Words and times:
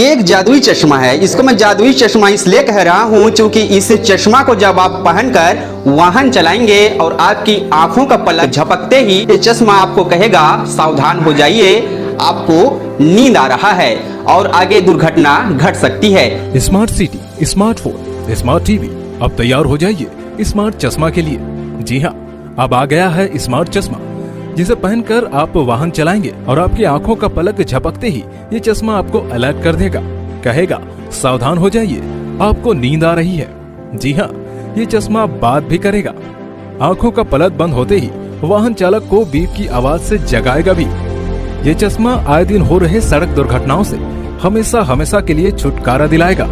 ये 0.00 0.12
एक 0.12 0.22
जादुई 0.24 0.60
चश्मा 0.60 0.98
है। 0.98 1.16
इसको 1.24 1.42
मैं 1.42 1.56
जादुई 1.56 1.92
चश्मा 1.92 2.28
इसलिए 2.28 2.62
कह 2.62 2.80
रहा 2.82 3.02
हूँ 3.02 3.30
क्योंकि 3.30 3.62
इस 3.76 3.90
चश्मा 4.02 4.42
को 4.42 4.54
जब 4.54 4.78
आप 4.78 4.90
पहनकर 5.06 5.58
वाहन 5.86 6.30
चलाएँगे 6.30 6.88
और 7.00 7.16
आपकी 7.20 7.56
आँखों 7.72 8.06
का 8.06 8.16
पलक 8.16 8.50
झपकते 8.50 9.00
ही 9.00 9.18
ये 9.20 9.36
चश्मा 9.38 9.74
आपको 9.74 10.04
कहेगा, 10.04 10.64
सावधान 10.66 11.20
हो 11.20 11.32
जाइए, 11.32 11.76
आपको 12.20 12.96
नींद 13.04 13.36
आ 13.36 13.46
रहा 13.46 13.72
है 13.72 13.94
और 14.26 14.46
आगे 14.54 14.80
दुर्घटना 14.80 15.38
घट 15.52 15.76
सकती 15.76 16.12
है। 16.12 16.60
Smart 16.60 16.90
city 16.90 17.44
smartphone 17.46 18.34
smart 18.34 18.66
TV 18.66 18.88
अब 19.22 19.34
तैयार 19.38 19.64
हो 19.64 19.78
जाइए 19.78 20.44
स्मार्ट 20.44 20.76
चश्मा 20.76 21.10
के 21.10 21.22
लिए। 21.22 21.38
जी 21.84 22.00
हाँ 22.00 22.14
अब 22.58 22.74
आ 22.74 22.84
गया 22.84 23.08
है 23.08 23.38
स्मार्ट 23.38 23.68
चश्मा। 23.68 23.98
जिसे 24.56 24.74
पहनकर 24.74 25.24
आप 25.24 25.56
वाहन 25.56 25.90
चलाएँगे 25.90 26.34
और 26.48 26.58
आपकी 26.58 26.84
आँखों 26.84 27.16
का 27.16 27.28
पलक 27.28 27.60
झपकते 27.62 28.08
ही 28.08 28.24
ये 28.52 28.58
चश्मा 28.58 28.96
आपको 28.96 29.18
अलर्ट 29.28 29.62
कर 29.64 29.74
देगा। 29.74 30.00
कहेगा, 30.44 30.80
सावधान 31.12 31.58
हो 31.58 31.70
जाइए, 31.70 32.00
आपको 32.42 32.72
नींद 32.72 33.04
आ 33.04 33.14
रही 33.14 33.36
है। 33.36 33.48
जी 33.94 34.12
हाँ 34.12 34.28
ये 34.78 34.84
चश्मा 34.86 35.26
बात 35.26 35.62
भी 35.62 35.78
करेगा। 35.78 36.14
आँखों 36.82 37.10
का 37.10 37.22
पलक 37.22 37.52
बंद 37.52 37.74
होते 37.74 37.98
ही 37.98 38.10
वाहन 38.42 38.74
चालक 38.74 39.06
को 39.10 39.24
बीप 39.24 39.50
की 39.56 39.66
आवाज़ 39.66 40.02
से 40.02 40.18
जगाएगा 40.18 40.72
भी। 40.72 40.84
ये 41.68 41.74
चश्मा 41.74 42.14
आए 42.26 42.44
दिन 42.44 42.62
हो 42.62 42.78
रहे 42.78 43.00
सड़क 43.00 43.28
दुर्घटनाओं 43.28 43.82
से 43.82 43.96
हमेशा 44.42 44.80
हमेशा 44.80 45.20
के 45.20 45.34
लिए 45.34 45.50
छुटकारा 45.50 46.06
दिलाएगा। 46.06 46.46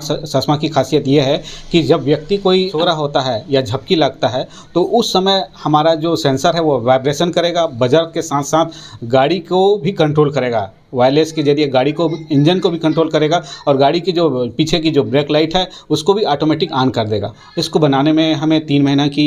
स- 0.00 0.36
चश्मा 0.36 0.56
की 0.56 0.68
खासियत 0.68 1.08
यह 1.08 1.24
है 1.24 1.42
कि 1.72 1.82
जब 1.82 2.02
व्यक्ति 2.02 2.36
कोई 2.36 2.68
सो 2.68 2.84
रहा 2.84 2.94
होता 2.94 3.20
है 3.20 3.44
या 3.50 3.60
झपकी 3.60 3.96
लगता 3.96 4.28
है 4.28 4.48
तो 4.74 4.82
उस 4.82 5.12
समय 5.12 5.48
हमारा 5.64 5.94
जो 5.94 6.16
सेंसर 6.16 6.54
है 6.54 6.62
वो 6.62 6.78
वाइब्रेशन 6.80 7.30
करेगा, 7.30 7.66
बजर 7.66 8.02
के 8.04 8.22
साथ 8.22 8.42
साथ 8.42 8.66
गाड़ी 9.04 9.38
को 9.38 9.76
भी 9.76 9.92
कंट्रोल 9.92 10.30
करेगा। 10.32 10.70
वायरलेस 10.92 11.32
के 11.32 11.42
ज़रिए 11.42 11.66
गाड़ी 11.68 11.92
को 11.92 12.10
इंजन 12.32 12.58
को 12.58 12.70
भी 12.70 12.78
कंट्रोल 12.78 13.08
करेगा 13.10 13.42
और 13.68 13.76
गाड़ी 13.76 14.00
की 14.00 14.12
जो 14.12 14.28
पीछे 14.56 14.78
की 14.80 14.90
जो 14.90 15.02
ब्रेक 15.04 15.30
लाइट 15.30 15.56
है, 15.56 15.66
उसको 15.90 16.14
भी 16.14 16.22
ऑटोमेटिक 16.24 16.72
ऑन 16.72 16.90
कर 16.90 17.08
देगा। 17.08 17.32
इसको 17.58 17.78
बनाने 17.78 18.12
में 18.12 18.34
हमें 18.34 18.64
तीन 18.66 18.82
महीना 18.82 19.06
की 19.08 19.26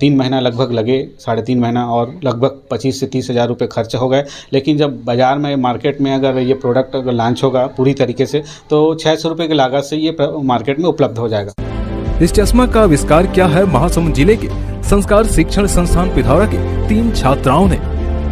तीन 0.00 0.16
महीना 0.16 0.40
लगभग 0.40 0.72
लगे, 0.72 1.06
साढ़े 1.20 1.42
तीन 1.42 1.60
महीना 1.60 1.86
और 1.88 2.18
लगभग 2.24 2.60
पच्चीस 2.70 3.00
से 3.00 3.06
तीस 3.06 3.30
हज़ार 3.30 3.48
रुपये 3.48 3.68
खर्च 3.68 3.94
हो 3.94 4.08
गए। 4.08 4.24
लेकिन 4.52 4.78
जब 4.78 5.02
बाज़ार 5.04 5.38
में 5.38 5.54
मार्केट 5.58 6.00
में 6.00 6.12
अगर 6.14 6.38
ये 6.38 6.54
प्रोडक्ट 6.56 6.96
अगर 6.96 7.12
लॉन्च 7.12 7.42
होगा 7.44 7.66
पूरी 7.76 7.94
तरीके 7.94 8.26
से 8.26 8.42
तो 8.70 8.94
छः 8.94 9.16
सौ 9.16 9.28
रुपये 9.28 9.48
की 9.48 9.54
लागत 9.54 9.84
से 9.84 9.96
ये 9.96 10.16
मार्केट 10.20 10.78
में 10.78 10.88
उपलब्ध 10.88 11.18
हो 11.18 11.28
जाएगा। 11.28 11.52
इस 12.22 12.32
चश्मा 12.32 12.66
का 12.66 12.82
आविष्कार 12.82 13.26
क्या 13.26 13.46
है 13.46 13.64
महासमुंद 13.66 14.14
ज़िले 14.14 14.36
के 14.36 14.48
संस्कार 14.88 15.26
शिक्षण 15.28 15.66
संस्थान 15.68 16.14
पिथौरा 16.14 16.46
के 16.46 16.88
तीन 16.88 17.12
छात्राओं 17.12 17.68
ने? 17.68 17.78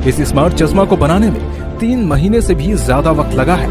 इस 0.08 0.20
स्मार्ट 0.22 0.54
चश्मा 0.54 0.84
को 0.84 0.96
बनाने 0.96 1.28
में 1.30 1.40
तीन 1.78 2.04
महीने 2.04 2.40
से 2.42 2.54
भी 2.54 2.72
ज़्यादा 2.74 3.10
वक्त 3.12 3.34
लगा 3.34 3.54
है। 3.54 3.68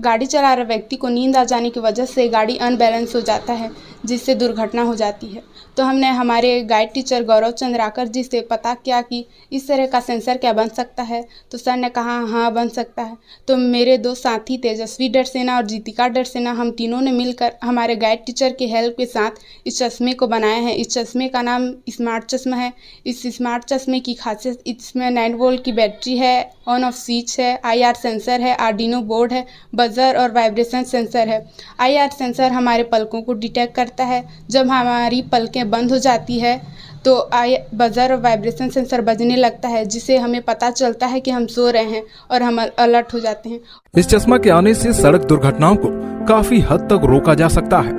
गाड़ी 0.00 0.26
चला 0.26 0.52
रहे 0.54 0.64
व्यक्ति 0.64 0.96
को 0.96 1.08
नींद 1.08 1.36
आ 1.36 1.42
जाने 1.44 1.70
की 1.70 1.80
वजह 1.80 2.04
से 2.04 2.28
गाड़ी 2.28 2.56
अनबैलेंस 2.58 3.14
हो 3.14 3.20
जाता 3.20 3.52
है। 3.52 3.70
जिससे 4.06 4.34
दुर्घटना 4.34 4.82
हो 4.82 4.94
जाती 4.94 5.26
है। 5.26 5.42
तो 5.76 5.82
हमने 5.82 6.08
हमारे 6.08 6.60
गाइड 6.62 6.92
टीचर 6.92 7.24
गौरव 7.24 7.50
चंद्राकर 7.50 8.06
जी 8.06 8.22
से 8.24 8.40
पता 8.40 8.74
किया 8.74 9.00
कि 9.02 9.24
इस 9.52 9.66
तरह 9.68 9.86
का 9.86 10.00
सेंसर 10.00 10.36
क्या 10.36 10.52
बन 10.52 10.68
सकता 10.68 11.02
है। 11.02 11.24
तो 11.50 11.58
सर 11.58 11.76
ने 11.76 11.88
कहा 11.88 12.18
हाँ 12.26 12.52
बन 12.52 12.68
सकता 12.68 13.02
है। 13.02 13.16
तो 13.48 13.56
मेरे 13.56 13.96
दो 13.98 14.14
साथी 14.14 14.58
तेजस्वी 14.58 15.08
डरसेना 15.08 15.56
और 15.56 15.66
जीतिका 15.66 16.08
डरसेना, 16.08 16.52
हम 16.52 16.70
तीनों 16.70 17.00
ने 17.00 17.12
मिलकर 17.12 17.52
हमारे 17.62 17.96
गाइड 17.96 18.24
टीचर 18.26 18.52
के 18.52 18.66
हेल्प 18.66 18.94
के 18.96 19.06
साथ 19.06 19.30
इस 19.66 19.78
चश्मे 19.78 20.12
को 20.12 20.26
बनाया 20.26 20.58
है। 20.58 20.74
इस 20.74 20.88
चश्मे 20.88 21.28
का 21.28 21.42
नाम 21.42 21.70
स्मार्ट 21.88 22.24
चश्मा 22.24 22.56
है। 22.56 22.72
इस 23.06 23.22
स्मार्ट 23.36 23.64
चश्मे 23.64 24.00
की 24.00 24.14
खासियत, 24.14 24.62
इसमें 24.66 25.10
नाइन 25.10 25.34
वोल्ट 25.34 25.64
की 25.64 25.72
बैटरी 25.72 26.16
है। 26.18 26.55
ऑन 26.66 26.84
ऑफ़ 26.84 26.94
स्विच 26.94 27.38
है 27.40 27.58
आईआर 27.64 27.94
सेंसर 27.94 28.40
है 28.40 28.54
आर्डिनो 28.56 29.00
बोर्ड 29.02 29.32
है 29.32 29.44
बजर 29.74 30.16
और 30.16 30.32
वाइब्रेशन 30.32 30.82
सेंसर 30.84 31.28
है। 31.28 31.44
आईआर 31.80 32.10
सेंसर 32.10 32.52
हमारे 32.52 32.82
पलकों 32.84 33.22
को 33.22 33.32
डिटेक्ट 33.34 33.74
करता 33.74 34.04
है। 34.04 34.24
जब 34.50 34.68
हमारी 34.68 35.22
पलकें 35.32 35.70
बंद 35.70 35.92
हो 35.92 35.98
जाती 36.00 36.38
है 36.38 36.60
तो 37.04 37.16
आई 37.34 37.56
बजर 37.74 38.12
और 38.12 38.20
वाइब्रेशन 38.20 38.68
सेंसर 38.68 39.00
बजने 39.02 39.36
लगता 39.36 39.68
है, 39.68 39.84
जिसे 39.86 40.16
हमें 40.16 40.40
पता 40.42 40.70
चलता 40.70 41.06
है 41.06 41.20
कि 41.20 41.30
हम 41.30 41.46
सो 41.46 41.68
रहे 41.70 41.84
हैं 41.84 42.02
और 42.30 42.42
हम 42.42 42.58
अलर्ट 42.58 43.14
हो 43.14 43.20
जाते 43.20 43.48
हैं। 43.48 43.60
इस 43.94 44.08
चश्मा 44.08 44.38
के 44.38 44.50
आने 44.50 44.74
से 44.74 44.92
सड़क 44.92 45.24
दुर्घटनाओं 45.24 45.76
को 45.76 45.88
काफ़ी 46.26 46.60
हद 46.60 46.88
तक 46.92 47.04
रोका 47.04 47.34
जा 47.34 47.48
सकता 47.50 47.80
है, 47.80 47.92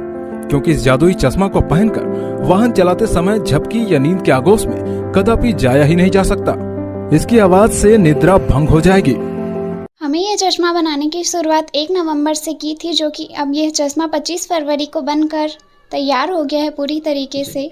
क्योंकि 0.50 0.72
इस 0.72 0.82
जादुई 0.82 1.14
चश्मा 1.16 1.48
को 1.48 1.62
पहनकर 1.64 2.42
वाहन 2.44 2.72
चलाते 2.72 3.08
समय 3.08 3.40
झपकी 3.40 3.86
या 3.94 4.00
नींद 4.00 4.22
के 4.22 4.32
आगोश 4.32 4.66
में 4.66 5.12
कदापि 5.16 5.54
जाया 5.56 5.84
ही 5.84 5.96
नहीं 5.96 6.12
जा 6.12 6.24
सकता। 6.26 6.54
इसकी 7.14 7.38
आवाज़ 7.40 7.72
से 7.72 7.98
निद्रा 7.98 8.38
भंग 8.38 8.70
हो 8.70 8.80
जाएगी। 8.82 9.12
हमें 10.02 10.20
ये 10.20 10.36
चश्मा 10.38 10.72
बनाने 10.74 11.08
की 11.08 11.24
शुरुआत 11.24 11.68
एक 11.76 11.92
नवंबर 11.92 12.34
से 12.34 12.54
की 12.54 12.74
थी, 12.76 12.92
जो 12.94 13.10
कि 13.10 13.26
अब 13.38 13.54
यह 13.56 13.70
चश्मा 13.70 14.08
25 14.08 14.48
फरवरी 14.50 14.86
को 14.86 15.02
बनकर 15.02 15.50
तैयार 15.92 16.32
हो 16.32 16.44
गया 16.44 16.64
है 16.64 16.70
पूरी 16.70 17.00
तरीके 17.00 17.44
से। 17.44 17.72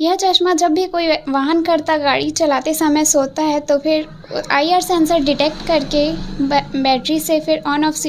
यह 0.00 0.14
चश्मा 0.14 0.54
जब 0.54 0.72
भी 0.72 0.86
कोई 0.86 1.08
वाहन 1.28 1.62
करता 1.62 1.96
गाड़ी 1.98 2.30
चलाते 2.30 2.74
समय 2.74 3.04
सोता 3.04 3.42
है 3.42 3.60
तो 3.60 3.78
फिर 3.78 4.06
आईआर 4.50 4.80
सेंसर 4.80 5.24
डिटेक्ट 5.24 5.66
करके 5.66 6.10
बैटरी 6.42 7.18
से 7.20 7.40
फिर 7.40 7.62
ऑन 7.66 7.84
ऑफ़ 7.84 8.06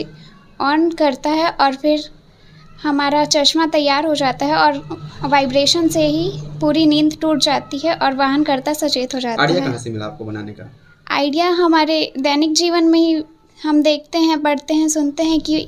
ऑन 0.62 0.90
करता 0.92 1.30
है 1.32 1.50
और 1.52 1.76
फिर 1.76 2.10
हमारा 2.84 3.24
चश्मा 3.26 3.66
तैयार 3.68 4.06
हो 4.06 4.16
जाता 4.16 4.46
है 4.46 4.56
और 4.56 4.78
वाइब्रेशन 5.24 5.88
से 5.88 6.06
ही 6.08 6.30
पूरी 6.62 6.86
नींद 6.86 7.18
टूट 7.22 7.44
जाती 7.44 7.78
है 7.78 7.96
और 7.96 8.14
वाहन 8.14 8.44
करता 8.44 8.74
सचेत 8.74 9.16
हो 9.16 9.20
जाता 9.20 9.44
है। 9.44 9.60
कहाँ 9.60 9.78
से 9.78 9.90
मिला 9.90 10.06
आपको 10.06 10.26
बनाने 10.26 10.52
का? 10.52 10.70
आइडिया 11.08 11.50
हमारे 11.54 12.02
दैनिक 12.18 12.54
जीवन 12.54 12.84
में 12.84 13.00
ही 13.00 13.24
हम 13.60 13.82
देखते 13.84 14.18
हैं 14.18 14.42
पढ़ते 14.42 14.74
हैं 14.74 14.88
सुनते 14.90 15.24
हैं 15.24 15.40
कि 15.42 15.68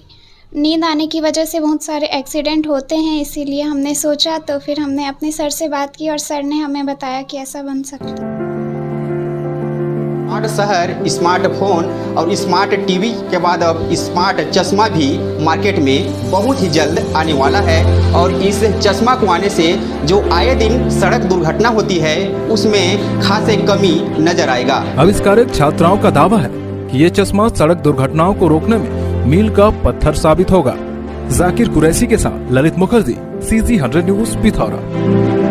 नींद 0.51 0.85
आने 0.85 1.07
की 1.07 1.21
वजह 1.21 1.45
से 1.45 1.59
बहुत 1.59 1.83
सारे 1.83 2.07
एक्सीडेंट 2.07 2.67
होते 2.67 2.95
हैं 2.95 3.19
इसीलिए 3.21 3.61
हमने 3.61 3.95
सोचा 3.95 4.37
तो 4.37 4.59
फिर 4.59 4.79
हमने 4.79 5.05
अपने 5.05 5.31
सर 5.31 5.49
से 5.49 5.67
बात 5.67 5.95
की 5.95 6.09
और 6.09 6.17
सर 6.17 6.43
ने 6.43 6.59
हमें 6.59 6.85
बताया 6.85 7.21
कि 7.21 7.37
ऐसा 7.37 7.61
बन 7.63 7.83
सकता 7.83 8.25
है। 8.25 8.34
स्मार्ट 10.35 10.47
शहर 10.49 11.07
स्मार्टफ़ोन 11.07 11.85
और 12.17 12.33
स्मार्ट 12.35 12.73
टीवी 12.87 13.09
के 13.31 13.37
बाद 13.37 13.61
अब 13.63 13.77
स्मार्ट 13.93 14.41
चश्मा 14.49 14.87
भी 14.89 15.07
मार्केट 15.43 15.77
में 15.79 16.31
बहुत 16.31 16.61
ही 16.61 16.67
जल्द 16.69 16.99
आने 17.15 17.33
वाला 17.33 17.59
है। 17.59 18.13
और 18.13 18.31
इस 18.41 18.63
चश्मा 18.79 19.15
को 19.15 19.27
आने 19.27 19.49
से 19.49 19.71
जो 20.05 20.21
आए 20.33 20.55
दिन 20.55 20.89
सड़क 20.89 21.23
दुर्घटना 21.23 21.69
होती 21.69 21.99
है, 21.99 22.17
उसमें 22.47 23.21
खासे 23.21 23.55
कमी 23.57 23.95
नज़र 24.19 24.49
आएगा। 24.49 24.83
आविष्कारक 24.99 25.53
छात्राओं 25.55 25.97
का 25.97 26.09
दावा 26.11 26.39
है 26.39 26.49
कि 26.89 27.03
ये 27.03 27.09
चश्मा 27.11 27.47
सड़क 27.49 27.77
दुर्घटनाओं 27.77 28.33
को 28.33 28.47
रोकने 28.47 28.77
में 28.77 29.25
मील 29.25 29.49
का 29.49 29.69
पत्थर 29.85 30.15
साबित 30.15 30.51
होगा। 30.51 30.75
जाकिर 31.31 31.69
कुरैसी 31.69 32.07
के 32.07 32.17
साथ 32.17 32.51
Lalit 32.53 32.77
Mukherjee 32.77 33.17
CG 33.41 33.77
hundred 33.77 34.05
news 34.05 34.37
Pithora. 34.37 35.44